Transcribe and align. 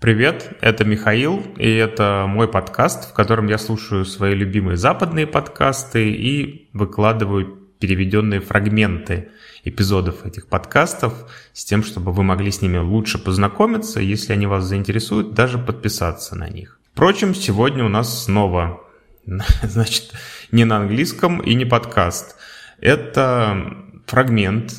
Привет, 0.00 0.56
это 0.62 0.86
Михаил, 0.86 1.44
и 1.58 1.68
это 1.68 2.24
мой 2.26 2.48
подкаст, 2.48 3.10
в 3.10 3.12
котором 3.12 3.48
я 3.48 3.58
слушаю 3.58 4.06
свои 4.06 4.34
любимые 4.34 4.78
западные 4.78 5.26
подкасты 5.26 6.10
и 6.10 6.70
выкладываю 6.72 7.68
переведенные 7.78 8.40
фрагменты 8.40 9.28
эпизодов 9.62 10.24
этих 10.24 10.46
подкастов 10.46 11.12
с 11.52 11.66
тем, 11.66 11.84
чтобы 11.84 12.12
вы 12.12 12.22
могли 12.22 12.50
с 12.50 12.62
ними 12.62 12.78
лучше 12.78 13.18
познакомиться, 13.18 14.00
если 14.00 14.32
они 14.32 14.46
вас 14.46 14.64
заинтересуют, 14.64 15.34
даже 15.34 15.58
подписаться 15.58 16.34
на 16.34 16.48
них. 16.48 16.80
Впрочем, 16.94 17.34
сегодня 17.34 17.84
у 17.84 17.90
нас 17.90 18.24
снова, 18.24 18.80
значит, 19.62 20.14
не 20.50 20.64
на 20.64 20.78
английском 20.78 21.40
и 21.40 21.52
не 21.54 21.66
подкаст. 21.66 22.36
Это 22.80 23.76
фрагмент 24.06 24.72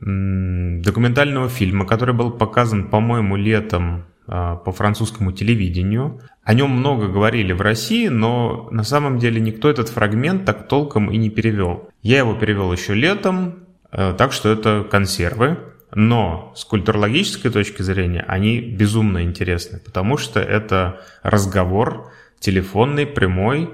документального 0.00 1.48
фильма, 1.48 1.86
который 1.86 2.14
был 2.14 2.30
показан, 2.30 2.88
по-моему, 2.88 3.36
летом 3.36 4.04
а, 4.28 4.56
по 4.56 4.72
французскому 4.72 5.32
телевидению. 5.32 6.20
О 6.42 6.52
нем 6.52 6.70
много 6.70 7.08
говорили 7.08 7.52
в 7.52 7.60
России, 7.60 8.08
но 8.08 8.68
на 8.70 8.82
самом 8.82 9.18
деле 9.18 9.40
никто 9.40 9.70
этот 9.70 9.88
фрагмент 9.88 10.44
так 10.44 10.68
толком 10.68 11.10
и 11.10 11.16
не 11.16 11.30
перевел. 11.30 11.88
Я 12.02 12.18
его 12.18 12.34
перевел 12.34 12.72
еще 12.72 12.94
летом, 12.94 13.66
э, 13.92 14.14
так 14.18 14.32
что 14.32 14.50
это 14.50 14.86
консервы. 14.90 15.58
Но 15.94 16.52
с 16.56 16.64
культурологической 16.64 17.50
точки 17.50 17.82
зрения 17.82 18.24
они 18.26 18.60
безумно 18.60 19.22
интересны, 19.22 19.78
потому 19.78 20.18
что 20.18 20.40
это 20.40 21.00
разговор 21.22 22.10
телефонный, 22.40 23.06
прямой 23.06 23.70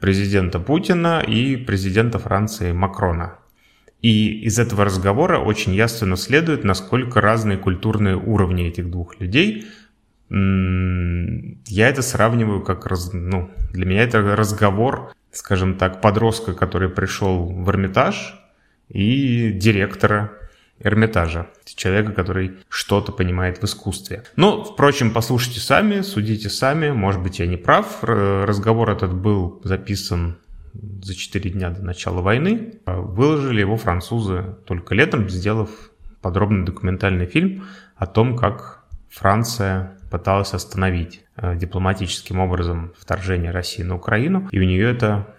президента 0.00 0.58
Путина 0.58 1.20
и 1.26 1.56
президента 1.56 2.18
Франции 2.18 2.72
Макрона. 2.72 3.38
И 4.06 4.28
из 4.46 4.60
этого 4.60 4.84
разговора 4.84 5.40
очень 5.40 5.74
ясно 5.74 6.16
следует, 6.16 6.62
насколько 6.62 7.20
разные 7.20 7.58
культурные 7.58 8.14
уровни 8.14 8.68
этих 8.68 8.88
двух 8.88 9.18
людей. 9.18 9.66
Я 10.30 11.88
это 11.88 12.02
сравниваю 12.02 12.62
как, 12.62 12.86
раз, 12.86 13.10
ну, 13.12 13.50
для 13.72 13.84
меня 13.84 14.04
это 14.04 14.22
разговор, 14.36 15.12
скажем 15.32 15.74
так, 15.74 16.00
подростка, 16.00 16.52
который 16.52 16.88
пришел 16.88 17.46
в 17.46 17.68
Эрмитаж, 17.68 18.40
и 18.88 19.50
директора 19.50 20.30
Эрмитажа, 20.78 21.48
человека, 21.64 22.12
который 22.12 22.52
что-то 22.68 23.10
понимает 23.10 23.58
в 23.58 23.64
искусстве. 23.64 24.22
Ну, 24.36 24.62
впрочем, 24.62 25.10
послушайте 25.10 25.58
сами, 25.58 26.02
судите 26.02 26.48
сами, 26.48 26.92
может 26.92 27.20
быть, 27.20 27.40
я 27.40 27.48
не 27.48 27.56
прав. 27.56 28.04
Разговор 28.04 28.88
этот 28.88 29.12
был 29.12 29.60
записан 29.64 30.36
за 31.02 31.14
4 31.14 31.50
дня 31.50 31.70
до 31.70 31.82
начала 31.82 32.20
войны. 32.20 32.74
Выложили 32.86 33.60
его 33.60 33.76
французы 33.76 34.56
только 34.66 34.94
летом, 34.94 35.28
сделав 35.28 35.70
подробный 36.20 36.64
документальный 36.64 37.26
фильм 37.26 37.64
о 37.96 38.06
том, 38.06 38.36
как 38.36 38.84
Франция 39.10 39.98
пыталась 40.10 40.54
остановить 40.54 41.22
э, 41.36 41.56
дипломатическим 41.56 42.40
образом 42.40 42.92
вторжение 42.98 43.50
России 43.50 43.82
на 43.82 43.96
Украину, 43.96 44.48
и 44.50 44.58
у 44.58 44.62
нее 44.62 44.90
это 44.90 45.34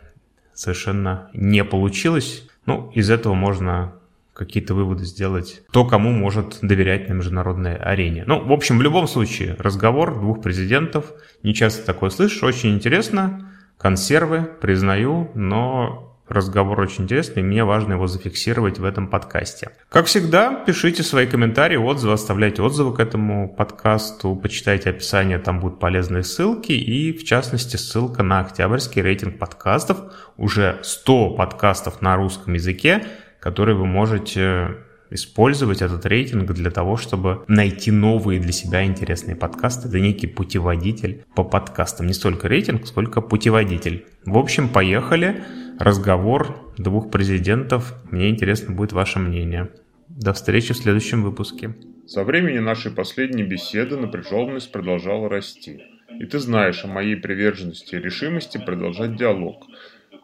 совершенно 0.53 1.29
не 1.33 1.63
получилось. 1.63 2.47
Ну, 2.65 2.91
из 2.93 3.09
этого 3.09 3.33
можно 3.33 3.93
какие-то 4.33 4.75
выводы 4.75 5.03
сделать, 5.03 5.63
кто 5.69 5.85
кому 5.85 6.11
может 6.11 6.59
доверять 6.61 7.09
на 7.09 7.13
международной 7.13 7.75
арене. 7.75 8.23
Ну, 8.27 8.45
в 8.45 8.51
общем, 8.51 8.77
в 8.77 8.81
любом 8.81 9.07
случае, 9.07 9.55
разговор 9.57 10.13
двух 10.19 10.41
президентов, 10.41 11.11
не 11.43 11.55
часто 11.55 11.85
такое 11.85 12.11
слышишь, 12.11 12.43
очень 12.43 12.75
интересно 12.75 13.46
консервы, 13.77 14.49
признаю, 14.59 15.29
но 15.33 16.07
разговор 16.27 16.79
очень 16.81 17.05
интересный, 17.05 17.41
и 17.41 17.45
мне 17.45 17.63
важно 17.63 17.93
его 17.93 18.07
зафиксировать 18.07 18.79
в 18.79 18.83
этом 18.83 19.07
подкасте. 19.07 19.71
Как 19.89 20.07
всегда, 20.07 20.53
пишите 20.53 21.03
свои 21.03 21.25
комментарии, 21.25 21.77
отзывы, 21.77 22.13
оставляйте 22.13 22.61
отзывы 22.61 22.95
к 22.95 22.99
этому 22.99 23.47
подкасту, 23.47 24.35
почитайте 24.35 24.89
описание, 24.89 25.39
там 25.39 25.59
будут 25.59 25.79
полезные 25.79 26.23
ссылки, 26.23 26.73
и 26.73 27.13
в 27.13 27.23
частности 27.23 27.77
ссылка 27.77 28.23
на 28.23 28.41
октябрьский 28.41 29.01
рейтинг 29.01 29.39
подкастов, 29.39 29.97
уже 30.35 30.79
100 30.83 31.31
подкастов 31.31 32.01
на 32.01 32.15
русском 32.15 32.53
языке, 32.53 33.05
которые 33.39 33.75
вы 33.75 33.85
можете 33.85 34.77
использовать 35.09 35.81
этот 35.81 36.05
рейтинг 36.05 36.51
для 36.53 36.71
того, 36.71 36.97
чтобы 36.97 37.43
найти 37.47 37.91
новые 37.91 38.39
для 38.39 38.51
себя 38.51 38.85
интересные 38.85 39.35
подкасты. 39.35 39.87
Это 39.87 39.99
некий 39.99 40.27
путеводитель 40.27 41.25
по 41.35 41.43
подкастам. 41.43 42.07
Не 42.07 42.13
столько 42.13 42.47
рейтинг, 42.47 42.87
сколько 42.87 43.21
путеводитель. 43.21 44.05
В 44.25 44.37
общем, 44.37 44.69
поехали. 44.69 45.43
Разговор 45.79 46.71
двух 46.77 47.11
президентов. 47.11 47.93
Мне 48.11 48.29
интересно 48.29 48.73
будет 48.73 48.93
ваше 48.93 49.19
мнение. 49.19 49.69
До 50.09 50.33
встречи 50.33 50.73
в 50.73 50.77
следующем 50.77 51.23
выпуске. 51.23 51.75
Со 52.07 52.23
времени 52.23 52.59
нашей 52.59 52.91
последней 52.91 53.43
беседы 53.43 53.97
напряженность 53.97 54.71
продолжала 54.71 55.29
расти. 55.29 55.81
И 56.19 56.25
ты 56.25 56.39
знаешь 56.39 56.83
о 56.83 56.87
моей 56.87 57.15
приверженности 57.15 57.95
и 57.95 57.99
решимости 57.99 58.57
продолжать 58.57 59.17
диалог. 59.17 59.67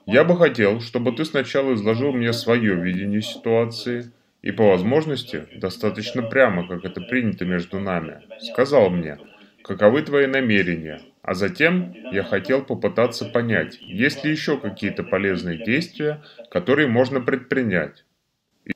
Я 0.05 0.23
бы 0.23 0.35
хотел, 0.37 0.81
чтобы 0.81 1.11
ты 1.11 1.23
сначала 1.23 1.73
изложил 1.73 2.11
мне 2.13 2.33
свое 2.33 2.75
видение 2.75 3.21
ситуации– 3.21 4.11
и 4.43 4.51
по 4.51 4.67
возможности, 4.67 5.47
достаточно 5.55 6.21
прямо, 6.21 6.67
как 6.67 6.85
это 6.85 7.01
принято 7.01 7.45
между 7.45 7.79
нами, 7.79 8.21
сказал 8.41 8.89
мне, 8.89 9.17
каковы 9.63 10.03
твои 10.03 10.27
намерения, 10.27 11.01
а 11.23 11.33
затем 11.33 11.95
я 12.11 12.23
хотел 12.23 12.63
попытаться 12.63 13.25
понять, 13.25 13.77
есть 13.79 14.25
ли 14.25 14.31
еще 14.31 14.59
какие-то 14.59 15.03
полезные 15.03 15.63
действия, 15.63 16.21
которые 16.51 16.89
можно 16.89 17.21
предпринять. 17.21 18.03
И 18.65 18.71
э, 18.71 18.73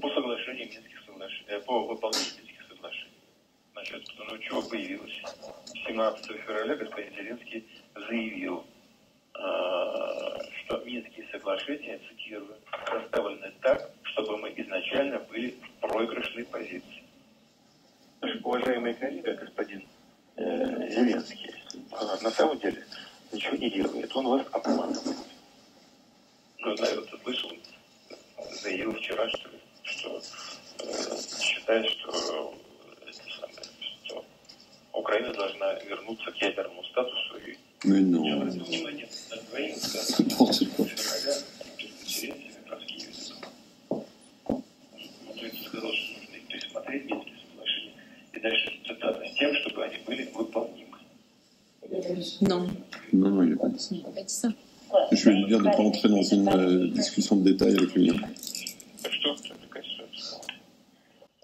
по 0.00 0.10
соглашению 0.10 0.68
Минских 0.68 1.04
соглашений, 1.06 1.46
э, 1.48 1.60
по 1.60 1.86
выполнению 1.86 2.32
Минских 2.38 2.68
соглашений. 2.68 3.12
Значит, 3.72 4.08
ну 4.18 4.38
чего 4.38 4.62
появилось? 4.62 5.22
17 5.86 6.26
февраля 6.26 6.76
господин 6.76 7.14
Зеленский 7.14 7.66
заявил, 7.94 8.64
э, 9.34 9.38
что 10.64 10.76
Минские 10.84 11.26
соглашения, 11.30 12.00
цитирую, 12.08 12.56
расставлены 12.86 13.52
так, 13.62 13.90
чтобы 14.02 14.38
мы 14.38 14.52
изначально 14.56 15.18
были 15.20 15.50
в 15.50 15.80
проигрышной 15.80 16.44
позиции. 16.44 17.02
Уважаемый 18.44 18.94
коллега, 18.94 19.34
господин 19.34 19.86
э, 20.36 20.90
Зеленский, 20.90 21.54
э, 21.72 22.22
на 22.22 22.30
самом 22.30 22.58
деле 22.58 22.84
ничего 23.32 23.56
не 23.56 23.70
делает, 23.70 24.14
он 24.14 24.26
вас 24.26 24.46
обманывает. 24.52 25.16
Ну, 26.58 26.76
наверное, 26.76 27.06
ты 27.06 27.18
слышал, 27.22 27.50
заявил 28.62 28.92
вчера, 28.94 29.28
что 29.30 29.48
э, 29.48 29.49
считает, 31.70 31.86
что, 31.90 32.12
самое, 32.12 33.54
что 34.04 34.24
Украина 34.92 35.32
должна 35.32 35.74
вернуться 35.88 36.30
к 36.32 36.36
ядерному 36.42 36.82
статусу 36.84 37.36
и 37.46 37.56
ну, 37.84 37.96
ну. 38.00 38.40
внимание 38.64 39.08
на. 39.30 39.36
Он 44.48 45.50
сказал, 45.64 45.92
что 45.92 46.12
нужно 46.12 46.36
их 46.36 46.48
пересмотреть 46.48 47.04
Минские 47.06 47.36
соглашения 47.48 47.94
и 48.32 48.40
дальше 48.40 48.80
цитата 48.86 49.24
с 49.26 49.38
тем, 49.38 49.54
чтобы 49.54 49.84
они 49.84 49.96
были 50.06 50.30
выполнимы. 50.34 50.98
Non. 52.40 52.68
Non, 53.12 53.30
non, 53.30 53.42
il 53.42 53.48
n'y 53.48 53.54
a 53.54 53.56
pas 53.56 53.68
dit 53.68 54.04
ça. 54.26 54.48
Je 55.12 55.30
lui 55.30 55.46
dire 55.46 55.58
de 55.58 55.64
ne 55.64 55.70
pas 55.70 55.82
entrer 55.82 56.08
dans 56.08 56.22
une 56.22 56.48
euh, 56.48 56.88
discussion 56.88 57.36
de 57.36 57.50
détail 57.50 57.76
avec 57.76 57.94
lui. 57.94 58.12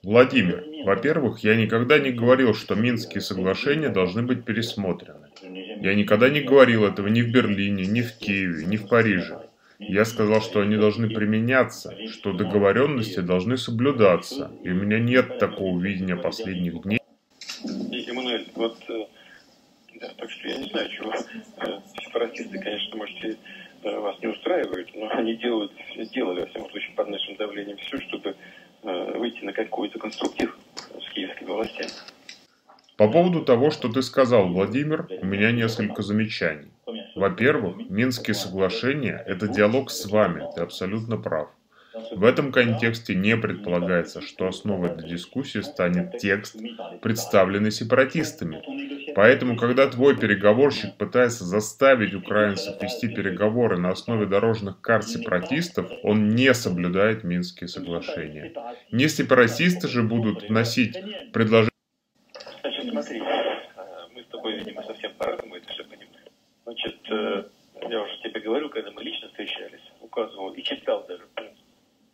Владимир, 0.07 0.65
во-первых, 0.85 1.41
я 1.41 1.57
никогда 1.57 1.99
не 1.99 2.13
говорил, 2.13 2.55
что 2.55 2.77
Минские 2.77 3.21
соглашения 3.21 3.89
должны 3.89 4.23
быть 4.23 4.45
пересмотрены. 4.45 5.31
Я 5.83 5.97
никогда 5.97 6.31
не 6.31 6.43
говорил 6.43 6.85
этого 6.85 7.09
ни 7.09 7.23
в 7.23 7.33
Берлине, 7.33 7.87
ни 7.87 8.03
в 8.03 8.17
Киеве, 8.17 8.67
ни 8.67 8.77
в 8.77 8.87
Париже. 8.87 9.49
Я 9.81 10.05
сказал, 10.05 10.41
что 10.43 10.61
они 10.61 10.77
должны 10.77 11.11
применяться, 11.11 11.93
что 12.07 12.33
договоренности 12.33 13.19
должны 13.19 13.57
соблюдаться, 13.57 14.53
и 14.63 14.71
у 14.71 14.75
меня 14.75 15.01
нет 15.01 15.41
такого 15.41 15.77
видения 15.81 16.15
последних 16.15 16.83
дней. 16.83 17.01
Эммануэль, 17.65 18.47
вот, 18.55 18.79
э, 18.89 19.07
да, 20.01 20.13
так 20.19 20.31
что 20.31 20.49
я 20.49 20.59
не 20.59 20.71
знаю, 20.71 20.89
чего 20.89 21.13
э, 21.15 21.81
сепаратисты, 22.01 22.57
конечно, 22.61 22.97
можете 22.97 23.39
э, 23.83 23.99
вас 23.99 24.17
не 24.23 24.29
устраивают, 24.29 24.89
но 24.95 25.11
они 25.11 25.35
делают, 25.35 25.73
делали, 26.15 26.43
во 26.43 26.47
всяком 26.47 26.71
случае, 26.71 26.95
под 26.95 27.09
нашим 27.09 27.35
давлением 27.35 27.77
все, 27.79 28.01
чтобы 28.03 28.37
выйти 28.87 29.45
на 29.45 29.53
какой-то 29.53 29.99
конструктив 29.99 30.57
с 30.77 31.13
киевскими 31.13 31.49
властями. 31.49 31.91
По 32.97 33.09
поводу 33.09 33.45
того, 33.45 33.71
что 33.71 33.89
ты 33.89 34.03
сказал, 34.03 34.49
Владимир, 34.49 35.07
у 35.21 35.27
меня 35.27 35.53
несколько 35.53 36.03
замечаний. 36.03 36.71
Во-первых, 37.15 37.91
Минские 37.91 38.35
соглашения– 38.35 39.23
это 39.27 39.49
диалог 39.49 39.91
с 39.91 40.07
вами, 40.07 40.45
ты 40.55 40.63
абсолютно 40.63 41.19
прав. 41.19 41.49
В 42.13 42.25
этом 42.25 42.53
контексте 42.53 43.15
не 43.15 43.37
предполагается, 43.37 44.21
что 44.21 44.47
основой 44.47 44.95
для 44.97 45.09
дискуссии 45.09 45.61
станет 45.61 46.19
текст, 46.19 46.57
представленный 47.03 47.71
сепаратистами. 47.71 48.63
Поэтому, 49.17 49.57
когда 49.57 49.89
твой 49.89 50.15
переговорщик 50.15 50.99
пытается 50.99 51.45
заставить 51.45 52.13
украинцев 52.13 52.83
вести 52.83 53.09
переговоры 53.09 53.79
на 53.79 53.89
основе 53.89 54.27
дорожных 54.27 54.83
карт 54.83 55.09
сепаратистов, 55.09 55.91
он 56.03 56.35
не 56.35 56.53
соблюдает 56.53 57.25
Минские 57.25 57.69
соглашения. 57.69 58.53
Не 58.93 59.09
сепаратисты 59.09 59.89
же 59.89 60.03
будут 60.03 60.51
вносить 60.51 60.99
предложения 61.33 61.71
говорю, 68.45 68.69
когда 68.69 68.91
мы 68.93 69.03
лично 69.03 69.29
встречались, 69.29 69.81
указывал 70.01 70.53
и 70.53 70.63
читал 70.63 71.05
даже 71.09 71.25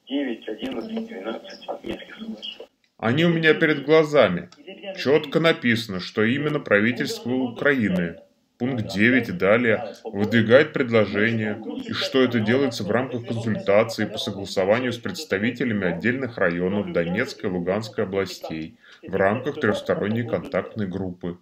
9, 0.08 0.48
11, 0.48 1.08
12 1.08 1.84
Минских 1.84 2.14
соглашений. 2.14 2.66
Они 3.02 3.24
у 3.24 3.30
меня 3.30 3.52
перед 3.54 3.84
глазами. 3.84 4.48
Четко 4.96 5.40
написано, 5.40 6.00
что 6.00 6.22
именно 6.24 6.60
правительство 6.60 7.30
Украины, 7.30 8.16
пункт 8.58 8.92
9 8.92 9.28
и 9.28 9.32
далее, 9.32 9.94
выдвигает 10.04 10.72
предложение, 10.72 11.60
и 11.84 11.92
что 11.92 12.22
это 12.22 12.40
делается 12.40 12.84
в 12.84 12.90
рамках 12.90 13.26
консультаций 13.26 14.06
по 14.06 14.18
согласованию 14.18 14.92
с 14.92 14.98
представителями 14.98 15.86
отдельных 15.86 16.38
районов 16.38 16.92
Донецкой 16.92 17.50
и 17.50 17.52
Луганской 17.52 18.04
областей 18.04 18.76
в 19.02 19.14
рамках 19.14 19.60
трехсторонней 19.60 20.26
контактной 20.26 20.86
группы. 20.86 21.38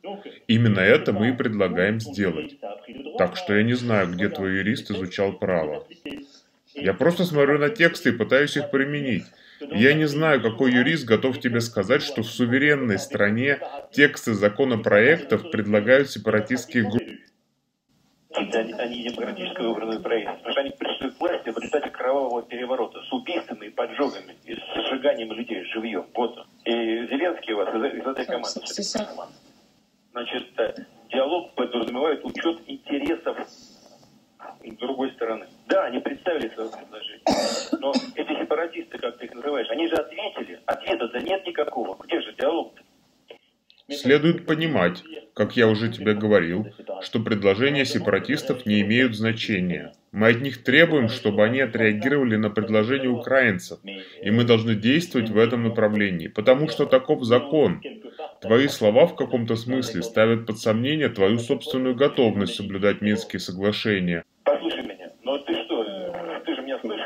Именно 0.47 0.81
это 0.81 1.13
мы 1.13 1.31
и 1.31 1.33
предлагаем 1.33 2.01
сделать. 2.01 2.59
Так 3.19 3.37
что 3.37 3.55
я 3.55 3.63
не 3.63 3.75
знаю, 3.75 4.09
где 4.13 4.29
твой 4.29 4.59
юрист 4.59 4.91
изучал 4.91 5.35
право. 5.35 5.87
Я 6.75 6.95
просто 6.95 7.25
смотрю 7.25 7.59
на 7.59 7.69
тексты 7.69 8.11
и 8.11 8.17
пытаюсь 8.17 8.57
их 8.57 8.71
применить. 8.71 9.25
Я 9.61 9.95
не 9.95 10.07
знаю, 10.07 10.41
какой 10.43 10.73
юрист 10.73 11.07
готов 11.07 11.39
тебе 11.39 11.61
сказать, 11.61 12.03
что 12.03 12.23
в 12.23 12.27
суверенной 12.27 12.99
стране 12.99 13.59
тексты 13.93 14.33
законопроектов 14.33 15.51
предлагают 15.51 16.11
сепаратистские 16.11 16.85
группы. 16.85 17.19
Они 18.33 19.03
демократически 19.03 19.61
выбранные 19.61 20.01
правительства, 20.01 20.37
потому 20.39 20.53
что 20.53 20.61
они 20.61 20.71
пришли 20.71 21.11
к 21.11 21.21
власти 21.21 21.51
в 21.51 21.57
результате 21.59 21.91
кровавого 21.91 22.43
переворота 22.43 23.03
с 23.03 23.13
убийствами 23.13 23.67
и 23.67 23.71
поджогами, 23.71 24.37
и 24.45 24.55
с 24.55 24.89
сжиганием 24.89 25.33
людей 25.33 25.65
живьем. 25.65 26.07
Вот. 26.15 26.47
И 26.65 26.73
Зеленский 26.73 27.53
у 27.53 27.57
вас 27.59 27.69
из, 27.75 28.01
из 28.01 28.07
этой 28.07 28.25
команды. 28.25 28.61
Значит, 30.13 30.47
э, 30.59 30.75
диалог 31.11 31.55
подразумевает 31.55 32.25
учет 32.25 32.61
интересов 32.67 33.37
другой 34.81 35.13
стороны. 35.13 35.47
Да, 35.67 35.85
они 35.85 36.01
представили 36.01 36.49
свое 36.55 36.71
предложение, 36.71 37.23
но 37.79 37.93
эти 38.15 38.41
сепаратисты, 38.41 38.99
как 38.99 39.19
ты 39.19 39.27
их 39.27 39.35
называешь, 39.35 39.71
они 39.71 39.87
же 39.87 39.95
ответили. 39.95 40.61
Ответа-то 40.67 41.21
нет 41.21 41.47
никакого. 41.47 41.97
Где 42.05 42.21
же 42.21 42.35
диалог-то? 42.35 42.83
Следует 44.01 44.47
понимать, 44.47 45.03
как 45.35 45.59
я 45.59 45.69
уже 45.69 45.93
тебе 45.93 46.15
говорил, 46.15 46.67
что 47.03 47.21
предложения 47.21 47.85
сепаратистов 47.85 48.65
не 48.65 48.81
имеют 48.81 49.15
значения. 49.15 49.93
Мы 50.11 50.29
от 50.29 50.41
них 50.41 50.65
требуем, 50.65 51.11
чтобы 51.11 51.45
они 51.45 51.61
отреагировали 51.61 52.37
на 52.37 52.49
предложения 52.49 53.11
украинцев, 53.11 53.79
и 53.85 54.31
мы 54.31 54.45
должны 54.45 54.75
действовать 54.75 55.29
в 55.29 55.37
этом 55.37 55.65
направлении, 55.65 56.29
потому 56.29 56.69
что 56.69 56.87
таков 56.87 57.25
закон. 57.25 57.83
Твои 58.41 58.69
слова 58.69 59.07
в 59.07 59.17
каком-то 59.17 59.55
смысле 59.55 60.03
ставят 60.03 60.47
под 60.47 60.59
сомнение 60.59 61.11
твою 61.11 61.39
собственную 61.39 61.95
готовность 61.95 62.55
соблюдать 62.55 63.03
Минские 63.03 63.41
соглашения. 63.41 64.25
Послушай 64.45 64.83
меня, 64.83 65.11
но 65.25 65.37
ты 65.37 65.53
что, 65.65 65.85
ты 66.47 66.55
же 66.55 66.63
меня 66.63 66.79
слышишь 66.81 67.05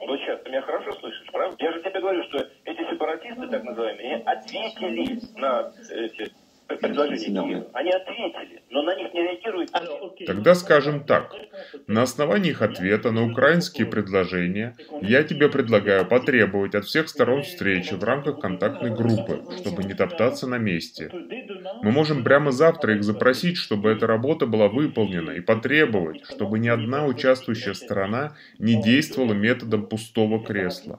Вот 0.00 0.20
сейчас 0.20 0.40
ты 0.42 0.50
меня 0.50 0.62
хорошо 0.62 0.92
слышишь, 1.00 1.26
правда? 1.32 1.56
Я 1.58 1.72
же 1.72 1.80
тебе 1.80 2.00
говорю, 2.00 2.22
что 2.24 2.48
эти 2.64 2.90
сепаратисты, 2.90 3.48
так 3.48 3.64
называемые, 3.64 4.16
ответили 4.24 5.20
на 5.36 5.72
эти 5.90 6.32
предложения 6.68 7.66
Они 7.72 7.90
ответили, 7.90 8.62
но 8.70 8.82
на 8.82 8.94
них 8.94 9.12
не 9.14 9.22
реагируют. 9.22 9.70
Тогда 10.26 10.54
скажем 10.54 11.04
так. 11.04 11.34
На 11.86 12.02
основании 12.02 12.50
их 12.50 12.62
ответа 12.62 13.10
на 13.10 13.24
украинские 13.30 13.86
предложения 13.86 14.76
я 15.00 15.22
тебе 15.22 15.48
предлагаю 15.48 16.06
потребовать 16.06 16.74
от 16.74 16.84
всех 16.84 17.08
сторон 17.08 17.42
встречи 17.42 17.94
в 17.94 18.04
рамках 18.04 18.40
контактной 18.40 18.94
группы, 18.94 19.42
чтобы 19.58 19.82
не 19.84 19.94
топтаться 19.94 20.46
на 20.46 20.58
месте. 20.58 21.10
Мы 21.82 21.90
можем 21.90 22.24
прямо 22.24 22.52
завтра 22.52 22.94
их 22.94 23.04
запросить, 23.04 23.56
чтобы 23.56 23.90
эта 23.90 24.06
работа 24.06 24.46
была 24.46 24.68
выполнена, 24.68 25.32
и 25.32 25.40
потребовать, 25.40 26.24
чтобы 26.26 26.58
ни 26.58 26.68
одна 26.68 27.06
участвующая 27.06 27.74
сторона 27.74 28.36
не 28.58 28.82
действовала 28.82 29.32
методом 29.32 29.86
пустого 29.86 30.44
кресла. 30.44 30.98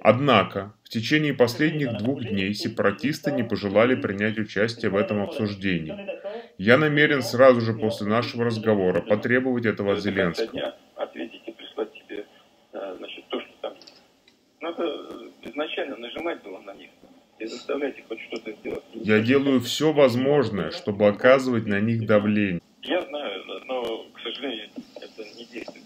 Однако, 0.00 0.74
в 0.82 0.88
течение 0.88 1.34
последних 1.34 1.98
двух 1.98 2.24
дней 2.24 2.54
сепаратисты 2.54 3.32
не 3.32 3.44
пожелали 3.44 3.94
принять 3.94 4.38
участие 4.38 4.90
в 4.90 4.96
этом 4.96 5.22
обсуждении. 5.22 5.94
Я 6.58 6.76
намерен 6.76 7.22
сразу 7.22 7.60
же 7.60 7.72
после 7.72 8.06
нашего 8.06 8.44
разговора 8.44 9.00
потребовать 9.00 9.66
этого 9.66 9.92
от 9.92 10.00
Зеленского. 10.00 10.74
Э, 14.78 15.28
изначально 15.42 15.96
нажимать 15.96 16.42
было 16.42 16.58
на 16.60 16.74
них 16.74 16.90
и 17.42 17.46
заставлять 17.46 17.98
их 17.98 18.04
хоть 18.08 18.20
что-то 18.20 18.52
сделать. 18.52 18.84
Я 18.94 19.20
делаю 19.20 19.60
все 19.60 19.92
возможное, 19.92 20.70
чтобы 20.70 21.08
оказывать 21.08 21.66
на 21.66 21.80
них 21.80 22.06
давление. 22.06 22.60
Я 22.82 23.02
знаю, 23.02 23.42
но, 23.66 24.06
к 24.14 24.20
сожалению, 24.22 24.68
это 24.96 25.22
не 25.36 25.44
действует. 25.46 25.84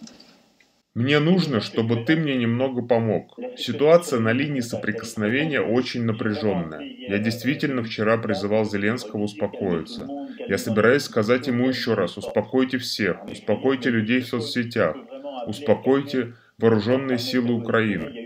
Мне 0.94 1.18
нужно, 1.18 1.60
чтобы 1.60 2.04
ты 2.04 2.16
мне 2.16 2.36
немного 2.36 2.80
помог. 2.80 3.38
Ситуация 3.56 4.18
на 4.18 4.32
линии 4.32 4.60
соприкосновения 4.60 5.60
очень 5.60 6.04
напряженная. 6.04 6.80
Я 6.80 7.18
действительно 7.18 7.82
вчера 7.82 8.16
призывал 8.16 8.64
Зеленского 8.64 9.22
успокоиться. 9.22 10.08
Я 10.48 10.56
собираюсь 10.56 11.02
сказать 11.02 11.48
ему 11.48 11.68
еще 11.68 11.94
раз, 11.94 12.16
успокойте 12.16 12.78
всех, 12.78 13.24
успокойте 13.26 13.90
людей 13.90 14.20
в 14.20 14.26
соцсетях, 14.26 14.96
успокойте 15.46 16.34
вооруженные 16.56 17.18
силы 17.18 17.52
Украины. 17.52 18.25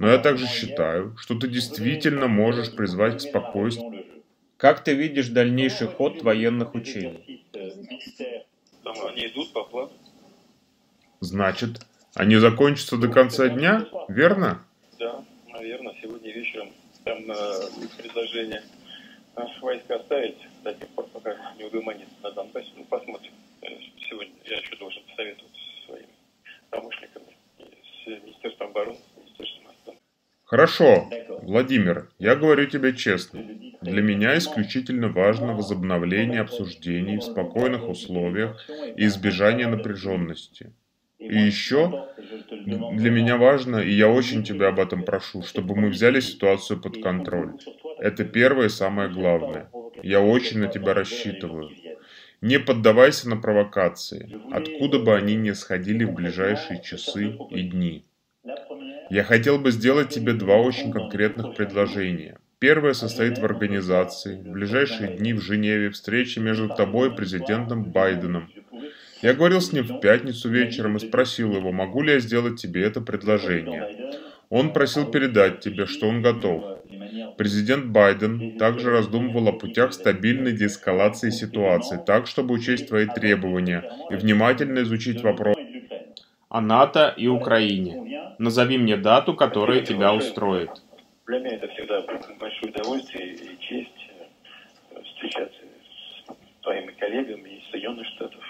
Но 0.00 0.08
я 0.08 0.16
также 0.16 0.46
считаю, 0.46 1.14
что 1.18 1.38
ты 1.38 1.46
действительно 1.46 2.26
можешь 2.26 2.74
призвать 2.74 3.18
к 3.18 3.20
спокойствию. 3.20 4.24
Как 4.56 4.82
ты 4.82 4.94
видишь 4.94 5.28
дальнейший 5.28 5.88
ход 5.88 6.22
военных 6.22 6.74
учений? 6.74 7.44
Они 7.52 9.26
идут 9.26 9.52
по 9.52 9.62
плану. 9.64 9.92
Значит, 11.20 11.86
они 12.14 12.36
закончатся 12.36 12.96
до 12.96 13.08
конца 13.08 13.50
дня, 13.50 13.86
верно? 14.08 14.64
Да, 14.98 15.22
наверное, 15.52 15.94
сегодня 16.00 16.32
вечером 16.32 16.70
там 17.04 17.18
э, 17.30 17.34
предложение 17.98 18.62
наши 19.36 19.60
войска 19.60 19.96
оставить 19.96 20.38
до 20.64 20.72
тех 20.72 20.88
пор, 20.88 21.08
пока 21.12 21.36
не 21.58 21.64
угомонится 21.64 22.14
на 22.22 22.30
Донбассе. 22.30 22.70
Ну, 22.74 22.84
посмотрим. 22.84 23.32
Э, 23.60 23.66
сегодня 24.08 24.32
я 24.46 24.56
еще 24.56 24.76
должен 24.76 25.02
посоветоваться 25.02 25.60
со 25.60 25.86
своими 25.92 26.08
помощниками, 26.70 27.36
с 27.58 28.06
Министерством 28.06 28.68
обороны, 28.68 28.96
с 28.96 28.96
Министерством 28.96 28.96
обороны. 28.96 28.98
Хорошо, 30.50 31.08
Владимир, 31.42 32.08
я 32.18 32.34
говорю 32.34 32.66
тебе 32.66 32.92
честно. 32.92 33.40
Для 33.82 34.02
меня 34.02 34.36
исключительно 34.36 35.06
важно 35.06 35.54
возобновление 35.54 36.40
обсуждений 36.40 37.18
в 37.18 37.22
спокойных 37.22 37.88
условиях 37.88 38.60
и 38.96 39.06
избежание 39.06 39.68
напряженности. 39.68 40.72
И 41.20 41.38
еще 41.38 42.08
для 42.48 43.10
меня 43.12 43.36
важно, 43.36 43.76
и 43.76 43.92
я 43.92 44.08
очень 44.08 44.42
тебя 44.42 44.70
об 44.70 44.80
этом 44.80 45.04
прошу, 45.04 45.44
чтобы 45.44 45.76
мы 45.76 45.88
взяли 45.88 46.18
ситуацию 46.18 46.80
под 46.80 47.00
контроль. 47.00 47.52
Это 48.00 48.24
первое 48.24 48.66
и 48.66 48.70
самое 48.70 49.08
главное. 49.08 49.70
Я 50.02 50.20
очень 50.20 50.58
на 50.58 50.66
тебя 50.66 50.94
рассчитываю. 50.94 51.70
Не 52.40 52.58
поддавайся 52.58 53.28
на 53.28 53.36
провокации, 53.36 54.28
откуда 54.50 54.98
бы 54.98 55.14
они 55.14 55.36
ни 55.36 55.52
сходили 55.52 56.02
в 56.02 56.12
ближайшие 56.12 56.82
часы 56.82 57.36
и 57.50 57.62
дни. 57.62 58.04
Я 59.10 59.24
хотел 59.24 59.58
бы 59.58 59.70
сделать 59.70 60.08
тебе 60.08 60.32
два 60.32 60.56
очень 60.56 60.92
конкретных 60.92 61.54
предложения. 61.54 62.38
Первое 62.58 62.92
состоит 62.92 63.38
в 63.38 63.44
организации 63.44 64.36
в 64.36 64.50
ближайшие 64.50 65.16
дни 65.16 65.32
в 65.32 65.40
Женеве 65.40 65.90
встречи 65.90 66.38
между 66.38 66.68
тобой 66.68 67.08
и 67.08 67.16
президентом 67.16 67.84
Байденом 67.84 68.50
я 69.22 69.34
говорил 69.34 69.60
с 69.60 69.72
ним 69.72 69.84
в 69.84 70.00
пятницу 70.00 70.48
вечером 70.48 70.96
и 70.96 71.00
спросил 71.00 71.54
его, 71.54 71.72
могу 71.72 72.02
ли 72.02 72.14
я 72.14 72.20
сделать 72.20 72.60
тебе 72.60 72.82
это 72.82 73.02
предложение. 73.02 74.14
Он 74.48 74.72
просил 74.72 75.10
передать 75.10 75.60
тебе, 75.60 75.86
что 75.86 76.08
он 76.08 76.22
готов. 76.22 76.78
Президент 77.36 77.86
Байден 77.86 78.56
также 78.58 78.90
раздумывал 78.90 79.48
о 79.48 79.52
путях 79.52 79.92
стабильной 79.92 80.52
деэскалации 80.52 81.30
ситуации, 81.30 82.00
так, 82.04 82.26
чтобы 82.26 82.54
учесть 82.54 82.88
твои 82.88 83.06
требования 83.06 83.84
и 84.10 84.14
внимательно 84.14 84.80
изучить 84.80 85.22
вопрос 85.22 85.56
о 86.48 86.60
НАТО 86.60 87.14
и 87.16 87.28
Украине. 87.28 88.19
Назови 88.40 88.78
мне 88.78 88.96
дату, 88.96 89.34
которая 89.34 89.82
тебя 89.82 90.14
устроит. 90.14 90.70
Для 91.26 91.40
меня 91.40 91.56
это 91.56 91.68
всегда 91.68 92.00
большое 92.38 92.72
удовольствие 92.72 93.34
и 93.34 93.58
честь 93.60 94.10
э, 94.92 95.02
встречаться 95.02 95.60
с 95.60 96.62
твоими 96.62 96.90
коллегами 96.92 97.50
из 97.50 97.70
Соединенных 97.70 98.06
Штатов, 98.06 98.42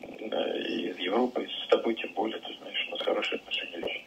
и 0.00 0.88
из 0.88 0.98
Европы, 1.00 1.44
и 1.44 1.48
с 1.48 1.68
тобой 1.68 1.96
тем 1.96 2.14
более, 2.14 2.38
ты 2.38 2.54
знаешь, 2.58 2.86
у 2.88 2.92
нас 2.92 3.02
хорошие 3.02 3.40
отношения 3.40 4.06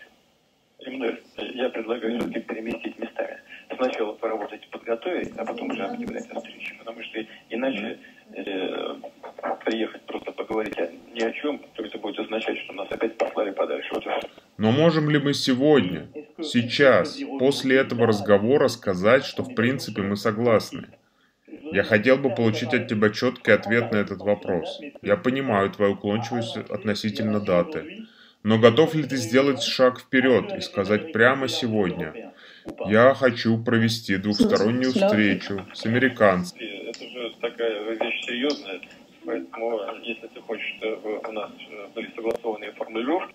личные. 0.79 1.19
я 1.53 1.69
предлагаю 1.69 2.19
все-таки 2.19 2.39
переместить 2.39 2.97
местами. 2.97 3.37
Сначала 3.75 4.13
поработать, 4.13 4.67
подготовить, 4.71 5.37
а 5.37 5.45
потом 5.45 5.69
уже 5.69 5.83
объявлять 5.83 6.27
о 6.31 6.39
встрече. 6.39 6.73
Потому 6.79 7.03
что 7.03 7.23
иначе 7.51 7.99
э, 8.33 8.95
приехать 9.63 10.01
просто 10.07 10.31
поговорить 10.31 10.75
ни 11.13 11.21
о 11.21 11.31
чем, 11.33 11.59
то 11.75 11.83
это 11.83 11.99
будет 11.99 12.17
означать, 12.19 12.57
что 12.57 12.73
нас 12.73 12.89
опять 12.89 13.15
послали 13.19 13.51
подальше. 13.51 13.93
Вот 13.93 14.03
Но 14.57 14.71
можем 14.71 15.09
ли 15.09 15.19
мы 15.19 15.33
сегодня, 15.33 16.09
сейчас, 16.41 17.19
после 17.39 17.77
этого 17.77 18.07
разговора 18.07 18.67
сказать, 18.69 19.23
что 19.23 19.43
в 19.43 19.53
принципе 19.53 20.01
мы 20.01 20.17
согласны? 20.17 20.87
Я 21.71 21.83
хотел 21.83 22.17
бы 22.17 22.33
получить 22.33 22.73
от 22.73 22.87
тебя 22.87 23.09
четкий 23.09 23.51
ответ 23.51 23.91
на 23.91 23.97
этот 23.97 24.19
вопрос. 24.19 24.79
Я 25.01 25.15
понимаю 25.15 25.69
твою 25.69 25.93
уклончивость 25.93 26.57
относительно 26.57 27.39
даты. 27.39 28.07
Но 28.43 28.57
готов 28.57 28.95
ли 28.95 29.03
ты 29.03 29.17
сделать 29.17 29.61
шаг 29.61 29.99
вперед 29.99 30.53
и 30.57 30.61
сказать 30.61 31.11
прямо 31.11 31.47
сегодня, 31.47 32.33
я 32.87 33.13
хочу 33.13 33.57
провести 33.61 34.17
двухстороннюю 34.17 34.91
встречу 34.91 35.65
с 35.73 35.85
американцами. 35.85 36.89
Это 36.89 37.03
же 37.03 37.35
такая 37.41 37.91
вещь 37.91 38.25
серьезная, 38.25 38.81
поэтому 39.25 39.81
если 40.03 40.27
ты 40.27 40.41
хочешь, 40.41 40.75
чтобы 40.77 41.19
у 41.19 41.31
нас 41.31 41.51
были 41.93 42.11
согласованные 42.15 42.71
формулировки, 42.71 43.33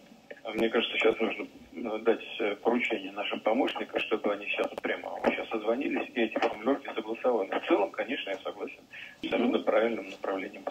мне 0.54 0.68
кажется, 0.68 0.96
сейчас 0.96 1.18
нужно 1.20 1.46
э, 1.72 1.98
дать 2.02 2.24
э, 2.40 2.56
поручение 2.56 3.12
нашим 3.12 3.40
помощникам, 3.40 4.00
чтобы 4.00 4.32
они 4.32 4.46
сейчас 4.46 4.68
прямо 4.82 5.18
сейчас 5.26 5.48
созвонились 5.48 6.08
и 6.14 6.20
эти 6.20 6.38
формулировки 6.38 6.90
согласовали. 6.94 7.50
В 7.50 7.66
целом, 7.66 7.90
конечно, 7.90 8.30
я 8.30 8.38
согласен. 8.38 8.80
Абсолютно 9.22 9.58
правильным 9.60 10.08
направлением. 10.08 10.64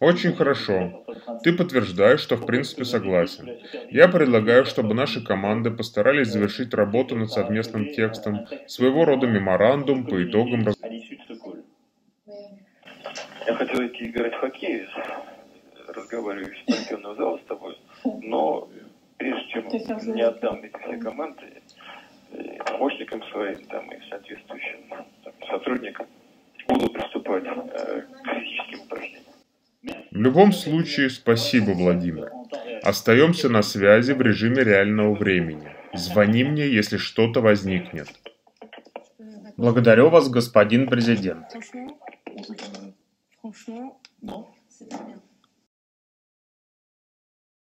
Очень 0.00 0.32
хорошо. 0.32 1.04
Ты 1.42 1.52
подтверждаешь, 1.52 2.20
что 2.20 2.36
в 2.36 2.46
принципе 2.46 2.84
согласен. 2.84 3.58
Я 3.90 4.08
предлагаю, 4.08 4.64
чтобы 4.64 4.94
наши 4.94 5.22
команды 5.22 5.70
постарались 5.70 6.28
завершить 6.28 6.72
работу 6.72 7.16
над 7.16 7.30
совместным 7.30 7.92
текстом, 7.92 8.46
своего 8.66 9.04
рода 9.04 9.26
меморандум 9.26 10.06
по 10.06 10.24
итогам 10.24 10.66
Я 13.46 13.54
хотел 13.54 13.86
идти 13.86 14.06
играть 14.06 14.34
в 14.34 14.38
хоккей, 14.38 14.86
разговариваю 15.88 16.54
с 16.54 16.72
чемпионом 16.72 17.16
зала 17.16 17.38
с 17.38 17.46
тобой, 17.46 17.78
но 18.04 18.68
прежде 19.16 19.48
чем 19.48 20.14
не 20.14 20.22
отдам 20.22 20.62
эти 20.62 20.76
все 20.82 20.96
команды 20.98 21.62
помощникам 22.66 23.22
своим 23.24 23.64
там, 23.66 23.90
и 23.92 23.98
соответствующим 24.08 24.78
там, 24.88 25.34
сотрудникам, 25.48 26.06
буду 26.68 26.90
приступать 26.90 27.44
э, 27.44 28.02
к 28.02 28.34
физическим 28.34 28.80
упражнениям. 28.82 29.24
В 30.10 30.16
любом 30.16 30.52
случае, 30.52 31.08
спасибо, 31.10 31.70
Владимир. 31.70 32.30
Остаемся 32.82 33.48
на 33.48 33.62
связи 33.62 34.12
в 34.12 34.20
режиме 34.20 34.62
реального 34.62 35.14
времени. 35.14 35.70
Звони 35.94 36.44
мне, 36.44 36.66
если 36.68 36.98
что-то 36.98 37.40
возникнет. 37.40 38.08
Благодарю 39.56 40.10
вас, 40.10 40.28
господин 40.28 40.88
президент. 40.88 41.46